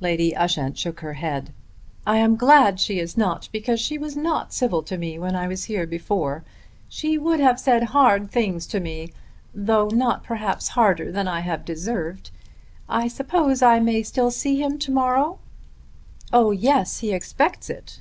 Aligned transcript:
Lady 0.00 0.34
Ushant 0.34 0.78
shook 0.78 1.00
her 1.00 1.12
head. 1.12 1.52
"I 2.06 2.16
am 2.16 2.36
glad 2.36 2.80
she 2.80 2.98
is 2.98 3.14
not, 3.18 3.46
because 3.52 3.78
she 3.78 3.98
was 3.98 4.16
not 4.16 4.54
civil 4.54 4.82
to 4.82 4.96
me 4.96 5.18
when 5.18 5.36
I 5.36 5.46
was 5.46 5.64
here 5.64 5.86
before. 5.86 6.44
She 6.88 7.18
would 7.18 7.40
have 7.40 7.60
said 7.60 7.82
hard 7.92 8.30
things 8.30 8.66
to 8.68 8.80
me, 8.80 9.12
though 9.54 9.88
not 9.88 10.24
perhaps 10.24 10.68
harder 10.68 11.12
than 11.12 11.28
I 11.28 11.40
have 11.40 11.66
deserved. 11.66 12.30
I 12.88 13.06
suppose 13.06 13.60
I 13.60 13.78
may 13.80 14.02
still 14.02 14.30
see 14.30 14.62
him 14.62 14.78
to 14.78 14.90
morrow." 14.92 15.40
"Oh 16.32 16.52
yes; 16.52 17.00
he 17.00 17.12
expects 17.12 17.68
it." 17.68 18.00